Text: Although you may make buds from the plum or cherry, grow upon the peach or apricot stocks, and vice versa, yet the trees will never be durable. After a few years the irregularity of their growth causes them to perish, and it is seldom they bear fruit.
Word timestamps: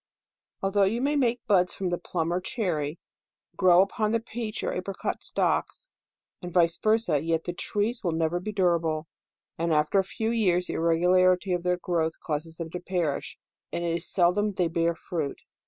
Although 0.63 0.85
you 0.85 0.99
may 0.99 1.15
make 1.15 1.45
buds 1.45 1.75
from 1.75 1.89
the 1.89 1.99
plum 1.99 2.33
or 2.33 2.41
cherry, 2.41 2.97
grow 3.55 3.83
upon 3.83 4.13
the 4.13 4.19
peach 4.19 4.63
or 4.63 4.73
apricot 4.73 5.21
stocks, 5.21 5.89
and 6.41 6.51
vice 6.51 6.75
versa, 6.77 7.21
yet 7.21 7.43
the 7.43 7.53
trees 7.53 8.03
will 8.03 8.11
never 8.11 8.39
be 8.39 8.51
durable. 8.51 9.07
After 9.59 9.99
a 9.99 10.03
few 10.03 10.31
years 10.31 10.65
the 10.65 10.73
irregularity 10.73 11.53
of 11.53 11.61
their 11.61 11.77
growth 11.77 12.19
causes 12.19 12.57
them 12.57 12.71
to 12.71 12.79
perish, 12.79 13.37
and 13.71 13.83
it 13.85 13.95
is 13.97 14.09
seldom 14.11 14.53
they 14.53 14.67
bear 14.67 14.95
fruit. 14.95 15.37